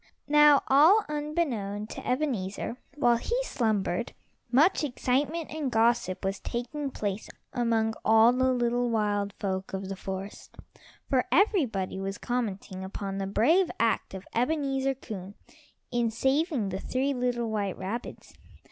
Now 0.27 0.63
all 0.67 1.05
unbeknown 1.07 1.85
to 1.85 2.07
Ebenezer, 2.07 2.77
while 2.95 3.17
he 3.17 3.37
slumbered, 3.43 4.13
much 4.51 4.83
excitement 4.83 5.51
and 5.51 5.71
gossip 5.71 6.25
was 6.25 6.39
taking 6.39 6.89
place 6.89 7.29
among 7.53 7.93
all 8.03 8.33
the 8.33 8.51
little 8.51 8.89
wild 8.89 9.31
folk 9.33 9.73
of 9.73 9.89
the 9.89 9.95
forest, 9.95 10.57
for 11.07 11.25
everybody 11.31 11.99
was 11.99 12.17
commenting 12.17 12.83
upon 12.83 13.19
the 13.19 13.27
brave 13.27 13.69
act 13.79 14.15
of 14.15 14.25
Ebenezer 14.33 14.95
Coon 14.95 15.35
in 15.91 16.09
saving 16.09 16.69
the 16.69 16.79
three 16.79 17.13
little 17.13 17.51
white 17.51 17.77
rabbits. 17.77 18.33